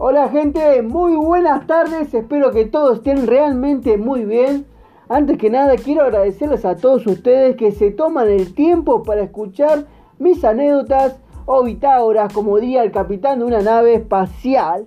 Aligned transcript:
Hola 0.00 0.28
gente, 0.28 0.80
muy 0.82 1.16
buenas 1.16 1.66
tardes, 1.66 2.14
espero 2.14 2.52
que 2.52 2.66
todos 2.66 2.98
estén 2.98 3.26
realmente 3.26 3.98
muy 3.98 4.24
bien. 4.24 4.64
Antes 5.08 5.38
que 5.38 5.50
nada 5.50 5.74
quiero 5.74 6.02
agradecerles 6.02 6.64
a 6.64 6.76
todos 6.76 7.04
ustedes 7.08 7.56
que 7.56 7.72
se 7.72 7.90
toman 7.90 8.28
el 8.28 8.54
tiempo 8.54 9.02
para 9.02 9.22
escuchar 9.22 9.86
mis 10.20 10.44
anécdotas 10.44 11.16
o 11.46 11.64
bitágoras, 11.64 12.32
como 12.32 12.58
diría 12.60 12.84
el 12.84 12.92
capitán 12.92 13.40
de 13.40 13.46
una 13.46 13.60
nave 13.60 13.94
espacial. 13.94 14.86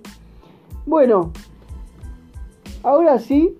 Bueno, 0.86 1.30
ahora 2.82 3.18
sí, 3.18 3.54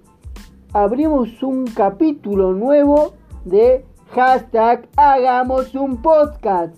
abrimos 0.73 1.43
un 1.43 1.67
capítulo 1.67 2.55
nuevo 2.55 3.13
de 3.45 3.85
hashtag 4.13 4.89
Hagamos 4.97 5.75
un 5.75 6.01
podcast. 6.01 6.75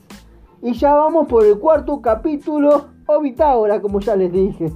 Y 0.63 0.73
ya 0.73 0.95
vamos 0.95 1.29
por 1.29 1.45
el 1.45 1.61
cuarto 1.61 2.03
capítulo 2.03 2.94
o 3.07 3.21
bitágora, 3.21 3.81
como 3.81 4.01
ya 4.01 4.17
les 4.17 4.33
dije. 4.33 4.73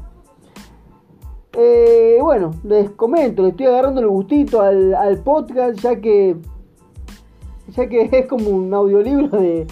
Eh, 1.55 2.19
bueno, 2.21 2.53
les 2.63 2.91
comento, 2.91 3.43
le 3.43 3.49
estoy 3.49 3.67
agarrando 3.67 4.01
el 4.01 4.09
gustito 4.09 4.61
al, 4.61 5.21
podcast, 5.25 5.81
ya 5.81 6.01
que 6.01 6.37
ya 7.71 7.89
que 7.89 8.09
es 8.13 8.27
como 8.27 8.51
un 8.51 8.73
audiolibro 8.73 9.41
de, 9.41 9.67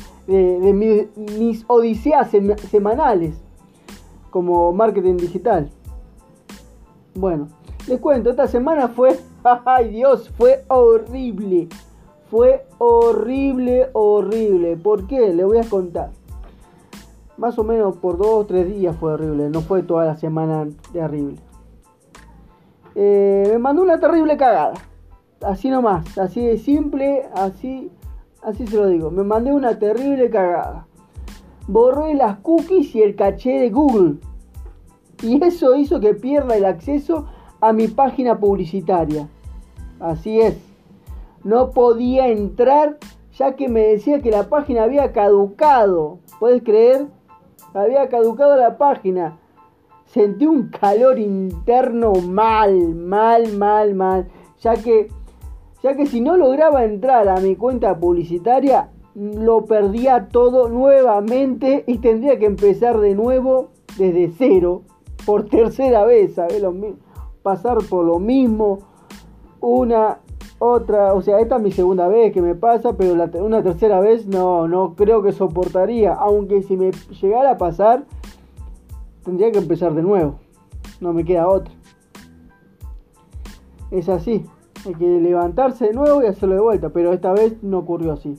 mis 1.39 1.65
odiseas 1.69 2.31
semanales 2.71 3.35
como 4.31 4.73
marketing 4.73 5.17
digital. 5.17 5.71
Bueno, 7.15 7.49
les 7.87 8.01
cuento, 8.01 8.31
esta 8.31 8.49
semana 8.49 8.89
fue, 8.89 9.19
ay 9.65 9.91
Dios, 9.91 10.29
fue 10.31 10.65
horrible. 10.69 11.69
Fue 12.31 12.67
horrible, 12.79 13.91
horrible. 13.93 14.77
¿Por 14.77 15.07
qué? 15.07 15.33
Les 15.33 15.47
voy 15.47 15.59
a 15.59 15.69
contar. 15.69 16.11
Más 17.37 17.59
o 17.59 17.65
menos 17.65 17.97
por 17.97 18.17
dos 18.17 18.29
o 18.29 18.47
tres 18.47 18.67
días 18.69 18.97
fue 18.97 19.13
horrible. 19.13 19.51
No 19.51 19.61
fue 19.61 19.83
toda 19.83 20.05
la 20.05 20.17
semana 20.17 20.67
terrible. 20.93 21.37
Eh, 22.95 23.49
me 23.51 23.59
mandó 23.59 23.83
una 23.83 24.01
terrible 24.01 24.37
cagada. 24.37 24.75
Así 25.43 25.69
nomás. 25.69 26.17
Así 26.19 26.45
de 26.45 26.59
simple. 26.59 27.29
Así, 27.35 27.91
así 28.43 28.67
se 28.67 28.77
lo 28.77 28.89
digo. 28.89 29.11
Me 29.11 29.23
mandé 29.23 29.53
una 29.53 29.79
terrible 29.79 30.31
cagada. 30.31 30.87
Borré 31.69 32.15
las 32.15 32.39
cookies 32.39 32.95
y 32.95 33.03
el 33.03 33.17
caché 33.17 33.59
de 33.59 33.71
Google. 33.71 34.17
Y 35.23 35.43
eso 35.45 35.75
hizo 35.77 36.01
que 36.01 36.15
pierda 36.15 36.57
el 36.57 36.65
acceso 36.65 37.27
a 37.61 37.73
mi 37.73 37.89
página 37.89 38.39
publicitaria. 38.39 39.29
Así 39.99 40.41
es 40.41 40.57
no 41.47 41.71
podía 41.71 42.27
entrar 42.27 42.99
ya 43.39 43.55
que 43.55 43.69
me 43.69 43.81
decía 43.81 44.21
que 44.21 44.33
la 44.33 44.49
página 44.49 44.83
había 44.83 45.13
caducado. 45.13 46.19
¿Puedes 46.41 46.65
creer? 46.65 47.07
Había 47.77 48.09
caducado 48.09 48.57
la 48.57 48.79
página. 48.79 49.39
Sentí 50.07 50.47
un 50.47 50.69
calor 50.69 51.19
interno 51.19 52.15
mal, 52.15 52.95
mal, 52.95 53.53
mal, 53.53 53.95
mal. 53.95 54.29
Ya 54.61 54.77
que, 54.77 55.09
ya 55.83 55.95
que 55.95 56.07
si 56.07 56.23
no 56.23 56.39
lograba 56.39 56.85
entrar 56.85 57.29
a 57.29 57.39
mi 57.39 57.55
cuenta 57.55 57.99
publicitaria, 57.99 58.89
lo 59.15 59.67
perdía 59.67 60.29
todo 60.29 60.69
nuevamente 60.71 61.85
y 61.87 61.99
tendría 61.99 62.39
que 62.39 62.47
empezar 62.47 62.99
de 62.99 63.15
nuevo 63.15 63.69
desde 63.99 64.33
cero 64.39 64.83
por 65.27 65.45
tercera 65.45 66.07
vez, 66.07 66.35
¿sabes? 66.35 66.63
Pasar 67.43 67.79
por 67.91 68.07
lo 68.07 68.19
mismo 68.19 68.79
una 69.61 70.21
otra, 70.59 71.13
o 71.13 71.21
sea, 71.21 71.39
esta 71.41 71.57
es 71.57 71.63
mi 71.63 71.71
segunda 71.71 72.09
vez 72.09 72.33
que 72.33 72.41
me 72.41 72.55
pasa, 72.55 72.97
pero 72.97 73.13
una 73.45 73.63
tercera 73.63 74.01
vez 74.01 74.27
no, 74.27 74.67
no 74.69 74.95
creo 74.95 75.23
que 75.23 75.33
soportaría. 75.33 76.15
Aunque 76.15 76.63
si 76.63 76.77
me 76.77 76.93
llegara 77.21 77.53
a 77.53 77.59
pasar, 77.59 78.05
tendría 79.23 79.53
que 79.53 79.59
empezar 79.59 79.95
de 79.95 80.03
nuevo. 80.03 80.39
No 81.01 81.13
me 81.13 81.25
queda 81.25 81.49
otra. 81.49 81.75
Es 83.91 84.09
así. 84.09 84.47
Hay 84.87 84.95
que 84.95 85.21
levantarse 85.21 85.89
de 85.89 85.93
nuevo 85.93 86.23
y 86.23 86.27
hacerlo 86.27 86.55
de 86.55 86.61
vuelta. 86.63 86.89
Pero 86.89 87.13
esta 87.13 87.33
vez 87.33 87.63
no 87.63 87.79
ocurrió 87.79 88.13
así. 88.13 88.39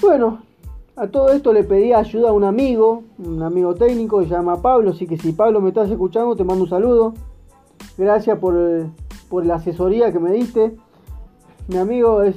Bueno, 0.00 0.40
a 0.96 1.08
todo 1.08 1.32
esto 1.32 1.52
le 1.52 1.64
pedí 1.64 1.92
ayuda 1.92 2.30
a 2.30 2.32
un 2.32 2.44
amigo, 2.44 3.02
un 3.18 3.42
amigo 3.42 3.74
técnico, 3.74 4.22
se 4.22 4.30
llama 4.30 4.62
Pablo. 4.62 4.90
Así 4.90 5.06
que 5.06 5.18
si 5.18 5.32
Pablo 5.32 5.60
me 5.60 5.68
estás 5.68 5.90
escuchando, 5.90 6.34
te 6.34 6.44
mando 6.44 6.64
un 6.64 6.70
saludo. 6.70 7.12
Gracias 7.98 8.38
por 8.38 8.54
por 9.28 9.44
la 9.44 9.56
asesoría 9.56 10.12
que 10.12 10.18
me 10.18 10.32
diste. 10.32 10.76
Mi 11.68 11.76
amigo 11.78 12.22
es, 12.22 12.36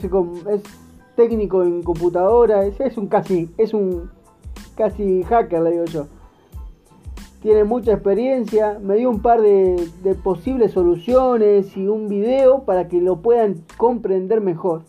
técnico 1.16 1.64
en 1.64 1.84
computadora, 1.84 2.66
es, 2.66 2.98
un 2.98 3.08
casi, 3.08 3.52
es 3.58 3.74
un 3.74 4.10
casi 4.76 5.24
hacker, 5.24 5.62
le 5.62 5.72
digo 5.72 5.86
yo. 5.86 6.08
Tiene 7.42 7.64
mucha 7.64 7.94
experiencia, 7.94 8.80
me 8.82 8.96
dio 8.96 9.10
un 9.10 9.22
par 9.22 9.42
de, 9.42 9.90
de 10.04 10.16
posibles 10.16 10.72
soluciones 10.74 11.76
y 11.78 11.88
un 11.88 12.10
video 12.10 12.64
para 12.64 12.88
que 12.88 13.00
lo 13.00 13.22
puedan 13.22 13.64
comprender 13.78 14.42
mejor. 14.42 14.84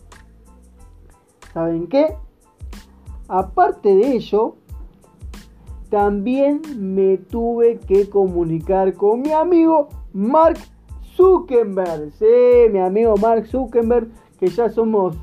¿Saben 1.53 1.87
qué? 1.87 2.15
Aparte 3.27 3.95
de 3.95 4.15
ello, 4.15 4.55
también 5.89 6.61
me 6.77 7.17
tuve 7.17 7.77
que 7.79 8.09
comunicar 8.09 8.93
con 8.93 9.21
mi 9.21 9.31
amigo 9.31 9.89
Mark 10.13 10.57
Zuckerberg, 11.15 12.11
sí, 12.11 12.69
mi 12.71 12.79
amigo 12.79 13.15
Mark 13.17 13.45
Zuckerberg, 13.47 14.07
que 14.39 14.47
ya 14.47 14.69
somos 14.69 15.15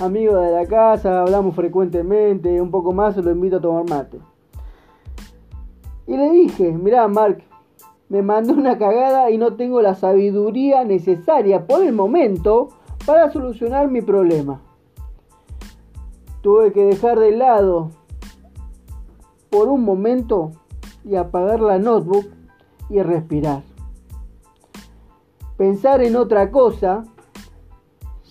amigos 0.00 0.42
de 0.44 0.50
la 0.50 0.66
casa, 0.66 1.22
hablamos 1.22 1.54
frecuentemente, 1.54 2.60
un 2.60 2.70
poco 2.70 2.92
más, 2.92 3.16
lo 3.16 3.30
invito 3.30 3.56
a 3.56 3.60
tomar 3.60 3.88
mate. 3.88 4.18
Y 6.06 6.16
le 6.16 6.30
dije, 6.30 6.72
mirá 6.72 7.06
Mark, 7.06 7.42
me 8.08 8.22
mandó 8.22 8.54
una 8.54 8.76
cagada 8.76 9.30
y 9.30 9.38
no 9.38 9.54
tengo 9.54 9.80
la 9.80 9.94
sabiduría 9.94 10.84
necesaria 10.84 11.66
por 11.66 11.84
el 11.84 11.92
momento 11.92 12.70
para 13.06 13.30
solucionar 13.30 13.88
mi 13.88 14.02
problema. 14.02 14.60
Tuve 16.40 16.72
que 16.72 16.82
dejar 16.82 17.20
de 17.20 17.30
lado 17.32 17.90
por 19.50 19.68
un 19.68 19.84
momento 19.84 20.50
y 21.04 21.14
apagar 21.14 21.60
la 21.60 21.78
notebook 21.78 22.26
y 22.88 23.00
respirar 23.02 23.69
pensar 25.60 26.02
en 26.02 26.16
otra 26.16 26.50
cosa, 26.50 27.04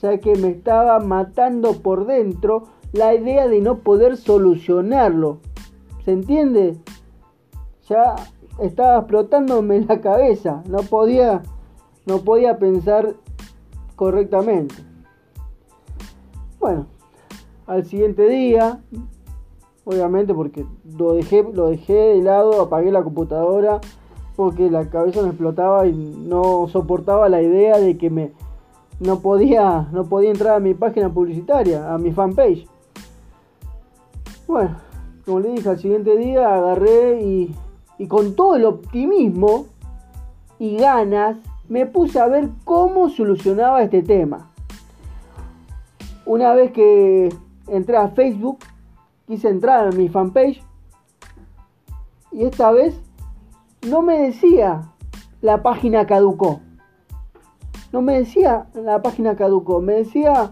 ya 0.01 0.17
que 0.17 0.35
me 0.35 0.47
estaba 0.49 0.97
matando 0.97 1.73
por 1.73 2.07
dentro 2.07 2.63
la 2.91 3.13
idea 3.13 3.47
de 3.47 3.61
no 3.61 3.81
poder 3.81 4.17
solucionarlo. 4.17 5.37
¿Se 6.03 6.11
entiende? 6.11 6.75
Ya 7.87 8.15
estaba 8.57 8.97
explotándome 8.97 9.81
la 9.81 10.01
cabeza, 10.01 10.63
no 10.67 10.79
podía 10.79 11.43
no 12.07 12.17
podía 12.21 12.57
pensar 12.57 13.13
correctamente. 13.95 14.73
Bueno, 16.59 16.87
al 17.67 17.85
siguiente 17.85 18.27
día, 18.27 18.81
obviamente 19.85 20.33
porque 20.33 20.65
lo 20.97 21.13
dejé, 21.13 21.43
lo 21.43 21.69
dejé 21.69 21.93
de 21.93 22.23
lado, 22.23 22.59
apagué 22.59 22.91
la 22.91 23.03
computadora 23.03 23.81
porque 24.39 24.71
la 24.71 24.89
cabeza 24.89 25.21
me 25.21 25.27
explotaba 25.27 25.85
y 25.85 25.91
no 25.91 26.69
soportaba 26.69 27.27
la 27.27 27.41
idea 27.41 27.77
de 27.77 27.97
que 27.97 28.09
me 28.09 28.31
no 29.01 29.19
podía 29.19 29.89
no 29.91 30.05
podía 30.05 30.29
entrar 30.29 30.55
a 30.55 30.59
mi 30.61 30.73
página 30.73 31.09
publicitaria, 31.09 31.93
a 31.93 31.97
mi 31.97 32.13
fanpage. 32.13 32.65
Bueno, 34.47 34.77
como 35.25 35.41
le 35.41 35.49
dije, 35.49 35.67
al 35.67 35.77
siguiente 35.77 36.15
día 36.15 36.55
agarré 36.55 37.21
y, 37.21 37.53
y 37.97 38.07
con 38.07 38.33
todo 38.33 38.55
el 38.55 38.63
optimismo 38.63 39.65
y 40.57 40.77
ganas 40.77 41.35
me 41.67 41.85
puse 41.85 42.17
a 42.21 42.27
ver 42.27 42.47
cómo 42.63 43.09
solucionaba 43.09 43.83
este 43.83 44.03
tema. 44.03 44.51
Una 46.25 46.53
vez 46.53 46.71
que 46.71 47.27
entré 47.67 47.97
a 47.97 48.07
Facebook, 48.07 48.59
quise 49.27 49.49
entrar 49.49 49.89
a 49.89 49.91
mi 49.91 50.07
fanpage 50.07 50.63
y 52.31 52.45
esta 52.45 52.71
vez 52.71 53.01
no 53.87 54.01
me 54.01 54.19
decía 54.19 54.93
la 55.41 55.61
página 55.61 56.05
caducó. 56.05 56.59
No 57.91 58.01
me 58.01 58.19
decía 58.19 58.67
la 58.73 59.01
página 59.01 59.35
caducó, 59.35 59.81
me 59.81 59.93
decía 59.93 60.51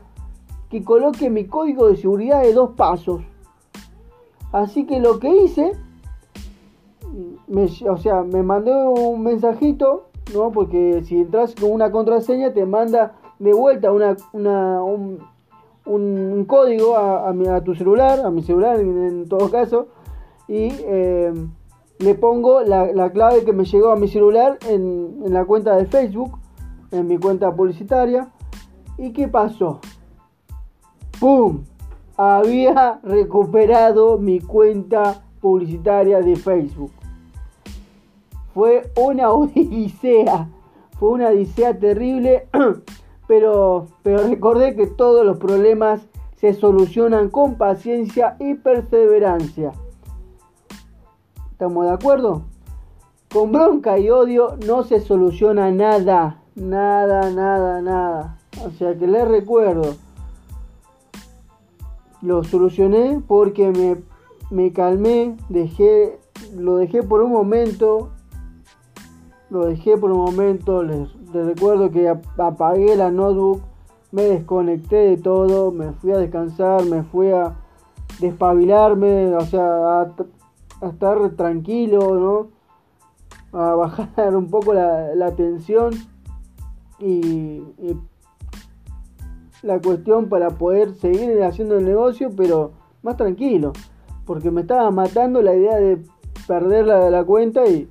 que 0.69 0.83
coloque 0.83 1.29
mi 1.29 1.45
código 1.45 1.87
de 1.87 1.97
seguridad 1.97 2.41
de 2.41 2.53
dos 2.53 2.71
pasos. 2.75 3.21
Así 4.51 4.85
que 4.85 4.99
lo 4.99 5.19
que 5.19 5.29
hice, 5.43 5.73
o 7.87 7.97
sea, 7.97 8.23
me 8.23 8.43
mandé 8.43 8.73
un 8.73 9.21
mensajito, 9.21 10.07
¿no? 10.33 10.51
Porque 10.51 11.03
si 11.03 11.17
entras 11.17 11.53
con 11.55 11.71
una 11.71 11.91
contraseña 11.91 12.53
te 12.53 12.65
manda 12.65 13.13
de 13.39 13.53
vuelta 13.53 13.91
una, 13.91 14.15
un, 14.83 16.45
código 16.45 16.97
a, 16.97 17.29
a, 17.29 17.63
tu 17.63 17.75
celular, 17.75 18.21
a 18.21 18.31
mi 18.31 18.41
celular 18.41 18.79
en, 18.79 19.27
todo 19.27 19.51
caso, 19.51 19.87
y 20.47 20.69
eh, 20.71 21.33
le 21.99 22.15
pongo 22.15 22.61
la, 22.61 23.09
clave 23.11 23.43
que 23.43 23.53
me 23.53 23.65
llegó 23.65 23.91
a 23.91 23.95
mi 23.95 24.07
celular 24.07 24.57
en, 24.67 25.33
la 25.33 25.45
cuenta 25.45 25.75
de 25.75 25.85
Facebook, 25.85 26.37
en 26.91 27.07
mi 27.07 27.17
cuenta 27.17 27.53
publicitaria. 27.53 28.29
¿Y 28.97 29.13
qué 29.13 29.27
pasó? 29.27 29.79
¡Pum! 31.19 31.63
Había 32.15 32.99
recuperado 33.03 34.17
mi 34.17 34.39
cuenta 34.39 35.23
publicitaria 35.41 36.21
de 36.21 36.35
Facebook. 36.35 36.91
fue 38.53 38.91
una 38.95 39.31
odisea, 39.33 40.47
fue 40.99 41.09
una 41.09 41.29
odisea 41.29 41.77
terrible, 41.77 42.47
pero, 43.27 43.87
pero 44.03 44.27
recordé 44.27 44.75
que 44.75 44.87
todos 44.87 45.25
los 45.25 45.37
problemas 45.37 46.07
se 46.35 46.53
solucionan 46.53 47.29
con 47.29 47.55
paciencia 47.55 48.35
y 48.39 48.53
perseverancia. 48.53 49.73
¿Estamos 51.57 51.87
de 51.87 51.91
acuerdo? 51.91 52.43
Con 53.33 53.51
bronca 53.51 53.97
y 53.97 54.11
odio 54.11 54.57
no 54.67 54.83
se 54.83 54.99
soluciona 54.99 55.71
nada, 55.71 56.43
nada, 56.53 57.31
nada, 57.31 57.81
nada. 57.81 58.37
O 58.63 58.69
sea 58.69 58.95
que 58.95 59.07
les 59.07 59.27
recuerdo, 59.27 59.95
lo 62.21 62.43
solucioné 62.43 63.23
porque 63.27 63.71
me, 63.71 63.97
me 64.51 64.71
calmé, 64.71 65.35
dejé, 65.49 66.19
lo 66.55 66.77
dejé 66.77 67.01
por 67.01 67.23
un 67.23 67.31
momento, 67.31 68.09
lo 69.49 69.65
dejé 69.65 69.97
por 69.97 70.11
un 70.11 70.25
momento, 70.25 70.83
les, 70.83 71.09
recuerdo 71.33 71.89
que 71.89 72.07
apagué 72.37 72.95
la 72.95 73.09
notebook, 73.09 73.61
me 74.11 74.21
desconecté 74.21 74.97
de 74.97 75.17
todo, 75.17 75.71
me 75.71 75.91
fui 75.93 76.11
a 76.11 76.17
descansar, 76.19 76.85
me 76.85 77.01
fui 77.01 77.31
a 77.31 77.55
despabilarme, 78.19 79.35
o 79.35 79.41
sea, 79.41 80.01
a, 80.01 80.13
estar 80.81 81.29
tranquilo, 81.31 82.49
¿no? 83.51 83.59
A 83.59 83.75
bajar 83.75 84.35
un 84.35 84.49
poco 84.49 84.73
la, 84.73 85.31
tensión 85.35 85.93
y, 86.99 87.09
y 87.09 87.97
la 89.63 89.79
cuestión 89.81 90.29
para 90.29 90.49
poder 90.51 90.93
seguir 90.95 91.41
haciendo 91.43 91.77
el 91.77 91.85
negocio, 91.85 92.29
pero 92.35 92.71
más 93.03 93.17
tranquilo, 93.17 93.73
porque 94.25 94.51
me 94.51 94.61
estaba 94.61 94.89
matando 94.91 95.41
la 95.41 95.55
idea 95.55 95.77
de 95.77 96.03
perder 96.47 96.85
la, 96.85 97.09
la 97.09 97.23
cuenta 97.23 97.65
y, 97.67 97.89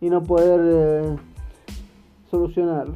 no 0.00 0.22
poder 0.22 0.60
eh, 0.62 1.16
solucionarlo. 2.30 2.94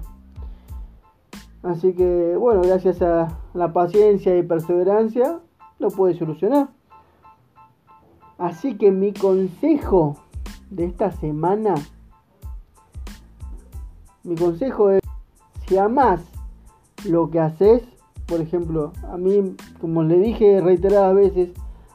Así 1.63 1.95
que 1.95 2.37
bueno, 2.37 2.63
gracias 2.63 3.03
a 3.03 3.39
la 3.55 3.73
paciencia 3.73 4.37
y 4.37 4.43
perseverancia 4.43 5.41
lo 5.79 5.89
puede 5.89 6.15
solucionar. 6.15 6.69
Así 8.43 8.75
que 8.75 8.91
mi 8.91 9.13
consejo 9.13 10.17
de 10.69 10.87
esta 10.87 11.13
semana, 11.13 11.75
mi 14.25 14.35
consejo 14.35 14.91
es, 14.91 15.01
si 15.69 15.79
amas 15.79 16.21
lo 17.09 17.31
que 17.31 17.39
haces, 17.39 17.85
por 18.27 18.41
ejemplo, 18.41 18.91
a 19.09 19.17
mí, 19.17 19.55
como 19.81 20.03
le 20.03 20.19
dije 20.19 20.61
reiteradas 20.61 21.15
veces, 21.15 21.51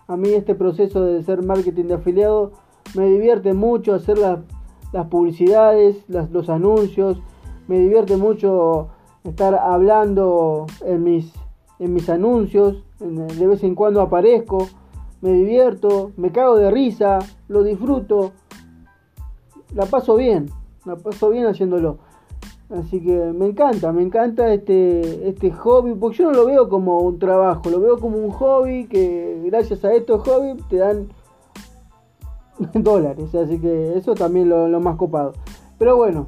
a 0.08 0.16
mí 0.16 0.30
este 0.30 0.56
proceso 0.56 1.04
de 1.04 1.22
ser 1.22 1.44
marketing 1.44 1.88
de 1.88 1.96
afiliado 1.96 2.54
me 2.96 3.08
divierte 3.10 3.54
mucho 3.54 3.94
hacer 3.94 4.18
las 4.18 5.08
publicidades, 5.08 5.98
los 6.08 6.48
anuncios, 6.48 7.22
me 7.68 7.78
divierte 7.78 8.16
mucho 8.16 8.88
estar 9.26 9.54
hablando 9.54 10.66
en 10.86 11.04
mis, 11.04 11.34
en 11.80 11.94
mis 11.94 12.10
anuncios, 12.10 12.86
de 13.02 13.48
vez 13.48 13.66
en 13.66 13.76
cuando 13.76 14.00
aparezco, 14.00 14.70
me 15.22 15.32
divierto, 15.34 16.12
me 16.18 16.32
cago 16.32 16.56
de 16.56 16.72
risa, 16.72 17.20
lo 17.48 17.64
disfruto, 17.64 18.32
la 19.74 19.86
paso 19.86 20.16
bien, 20.16 20.50
la 20.86 20.96
paso 20.96 21.30
bien 21.30 21.46
haciéndolo. 21.46 21.98
Así 22.70 23.02
que 23.02 23.16
me 23.34 23.48
encanta, 23.48 23.94
me 23.94 24.02
encanta 24.02 24.54
este, 24.54 25.30
este 25.30 25.52
hobby, 25.52 25.96
porque 25.96 26.18
yo 26.18 26.26
no 26.26 26.34
lo 26.34 26.46
veo 26.46 26.68
como 26.68 27.00
un 27.00 27.18
trabajo, 27.18 27.70
lo 27.70 27.80
veo 27.80 27.98
como 27.98 28.18
un 28.18 28.30
hobby 28.32 28.88
que 28.88 29.42
gracias 29.46 29.86
a 29.86 29.94
estos 29.94 30.28
hobbies 30.28 30.58
te 30.68 30.78
dan 30.78 31.08
dólares, 32.74 33.34
así 33.34 33.58
que 33.60 33.98
eso 33.98 34.16
también 34.16 34.50
lo, 34.50 34.68
lo 34.68 34.82
más 34.82 34.98
copado. 34.98 35.34
Pero 35.78 35.96
bueno, 35.96 36.28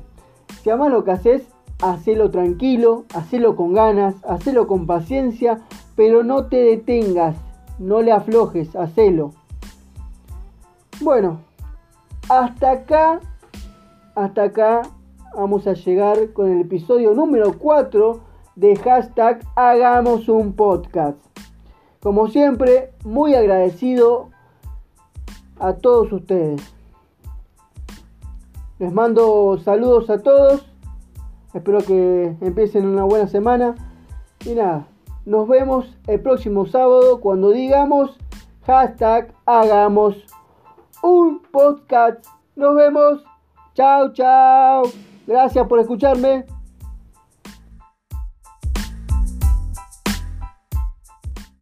si 0.63 0.69
además 0.69 0.91
lo 0.91 1.03
que 1.03 1.11
haces, 1.11 1.43
hacelo 1.81 2.31
tranquilo, 2.31 3.03
hacelo 3.13 3.57
con 3.57 3.73
ganas, 3.73 4.15
hacelo 4.23 4.65
con 4.65 4.85
paciencia, 4.85 5.59
pero 5.97 6.23
no 6.23 6.45
te 6.45 6.57
detengas, 6.57 7.35
no 7.79 8.01
le 8.01 8.11
aflojes, 8.11 8.75
hacelo. 8.75 9.33
Bueno, 11.01 11.39
hasta 12.29 12.71
acá, 12.71 13.21
hasta 14.15 14.43
acá 14.43 14.81
vamos 15.33 15.65
a 15.65 15.73
llegar 15.73 16.33
con 16.33 16.51
el 16.51 16.61
episodio 16.61 17.13
número 17.13 17.57
4 17.57 18.19
de 18.55 18.75
hashtag 18.75 19.41
Hagamos 19.55 20.27
un 20.27 20.53
podcast. 20.53 21.17
Como 22.01 22.27
siempre, 22.27 22.91
muy 23.03 23.33
agradecido 23.35 24.29
a 25.59 25.73
todos 25.73 26.11
ustedes. 26.11 26.61
Les 28.79 28.93
mando 28.93 29.57
saludos 29.63 30.09
a 30.09 30.19
todos. 30.19 30.65
Espero 31.53 31.79
que 31.79 32.35
empiecen 32.41 32.85
una 32.85 33.03
buena 33.03 33.27
semana. 33.27 33.75
Y 34.45 34.53
nada, 34.53 34.87
nos 35.25 35.47
vemos 35.47 35.97
el 36.07 36.19
próximo 36.21 36.65
sábado 36.65 37.19
cuando 37.19 37.51
digamos 37.51 38.17
hashtag 38.65 39.33
Hagamos 39.45 40.15
un 41.01 41.41
podcast. 41.51 42.25
Nos 42.55 42.75
vemos. 42.75 43.23
Chao, 43.73 44.11
chao. 44.13 44.83
Gracias 45.25 45.67
por 45.67 45.79
escucharme. 45.79 46.45